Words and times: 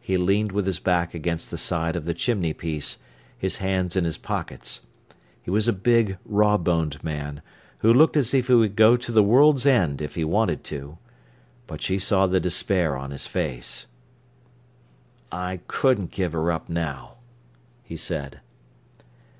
He 0.00 0.16
leaned 0.16 0.52
with 0.52 0.66
his 0.66 0.78
back 0.78 1.14
against 1.14 1.50
the 1.50 1.58
side 1.58 1.96
of 1.96 2.04
the 2.04 2.14
chimney 2.14 2.52
piece, 2.52 2.98
his 3.36 3.56
hands 3.56 3.96
in 3.96 4.04
his 4.04 4.16
pockets. 4.16 4.82
He 5.42 5.50
was 5.50 5.66
a 5.66 5.72
big, 5.72 6.16
raw 6.24 6.56
boned 6.56 7.02
man, 7.02 7.42
who 7.78 7.92
looked 7.92 8.16
as 8.16 8.32
if 8.34 8.46
he 8.46 8.54
would 8.54 8.76
go 8.76 8.96
to 8.96 9.10
the 9.10 9.20
world's 9.20 9.66
end 9.66 10.00
if 10.00 10.14
he 10.14 10.22
wanted 10.22 10.62
to. 10.70 10.96
But 11.66 11.82
she 11.82 11.98
saw 11.98 12.28
the 12.28 12.38
despair 12.38 12.96
on 12.96 13.10
his 13.10 13.26
face. 13.26 13.88
"I 15.32 15.58
couldn't 15.66 16.12
give 16.12 16.30
her 16.34 16.52
up 16.52 16.68
now," 16.68 17.16
he 17.82 17.96
said. 17.96 18.42